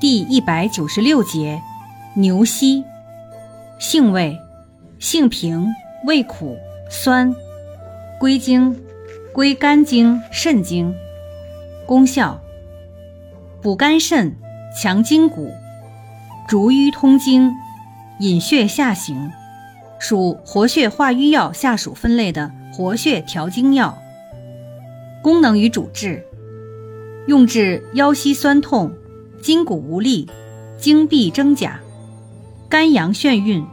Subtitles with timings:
[0.00, 1.60] 第一百九十六节，
[2.14, 2.82] 牛膝，
[3.78, 4.38] 性味，
[4.98, 5.66] 性平，
[6.06, 6.56] 味苦，
[6.88, 7.36] 酸，
[8.18, 8.82] 归经，
[9.30, 10.94] 归肝经、肾经。
[11.86, 12.40] 功效，
[13.60, 14.34] 补肝肾，
[14.74, 15.52] 强筋骨，
[16.48, 17.52] 逐瘀通经，
[18.20, 19.30] 引血下行，
[19.98, 23.98] 属活血化瘀药下属分类的活血调经药。
[25.22, 26.24] 功能与主治，
[27.26, 28.90] 用治腰膝酸痛。
[29.42, 30.28] 筋骨无力、
[30.78, 31.80] 经闭真假、
[32.68, 33.64] 肝阳眩晕。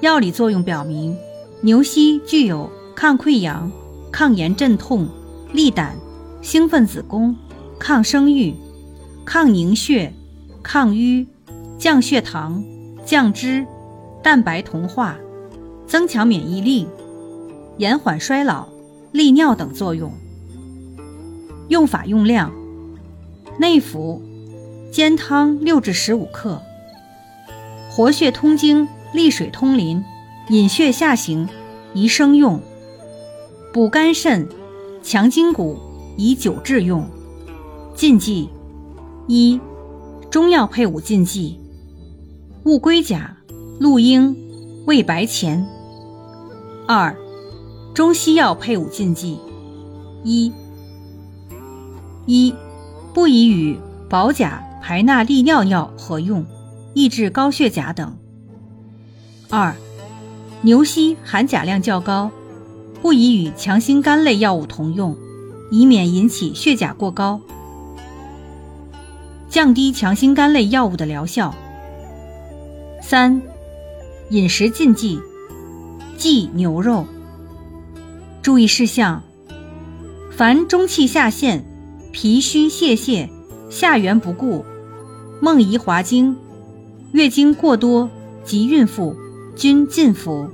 [0.00, 1.16] 药理作用表明，
[1.60, 3.70] 牛膝具有抗溃疡、
[4.10, 5.08] 抗炎镇痛、
[5.52, 5.96] 利胆、
[6.42, 7.36] 兴奋子宫、
[7.78, 8.52] 抗生育、
[9.24, 10.12] 抗凝血、
[10.60, 11.26] 抗瘀、
[11.78, 12.62] 降血糖、
[13.04, 13.64] 降脂、
[14.24, 15.16] 蛋白同化、
[15.86, 16.88] 增强免疫力、
[17.76, 18.66] 延缓衰老、
[19.12, 20.12] 利尿等作用。
[21.68, 22.52] 用法用量：
[23.60, 24.20] 内服。
[24.90, 26.62] 煎汤六至十五克，
[27.90, 30.02] 活血通经、利水通淋、
[30.48, 31.46] 引血下行，
[31.92, 32.58] 宜生用；
[33.72, 34.48] 补肝肾、
[35.02, 35.78] 强筋骨，
[36.16, 37.06] 宜久治用。
[37.94, 38.48] 禁忌：
[39.26, 39.60] 一、
[40.30, 41.60] 中药配伍禁忌：
[42.64, 43.36] 勿龟甲、
[43.78, 44.36] 鹿鹰、
[44.86, 45.68] 胃白钱。
[46.86, 47.14] 二、
[47.94, 49.38] 中西药配伍禁忌：
[50.24, 50.50] 一、
[52.24, 52.54] 一、
[53.12, 54.64] 不宜与保甲。
[54.88, 56.46] 排钠利尿药合用，
[56.94, 58.16] 抑制高血钾等。
[59.50, 59.76] 二、
[60.62, 62.30] 牛膝含钾量较高，
[63.02, 65.14] 不宜与强心肝类药物同用，
[65.70, 67.42] 以免引起血钾过高，
[69.50, 71.54] 降低强心肝类药物的疗效。
[73.02, 73.42] 三、
[74.30, 75.20] 饮食禁忌：
[76.16, 77.04] 忌牛肉。
[78.40, 79.22] 注意事项：
[80.34, 81.62] 凡中气下陷、
[82.10, 83.28] 脾虚泄泻、
[83.68, 84.64] 下元不固。
[85.40, 86.36] 梦遗滑经、
[87.12, 88.10] 月经过多
[88.44, 89.14] 及孕妇
[89.54, 90.50] 均禁服。